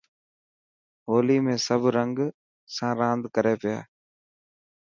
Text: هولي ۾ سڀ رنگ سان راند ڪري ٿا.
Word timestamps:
هولي 1.09 1.37
۾ 1.51 1.53
سڀ 1.65 1.81
رنگ 1.97 2.17
سان 2.75 2.91
راند 2.99 3.23
ڪري 3.35 3.55
ٿا. 3.61 3.75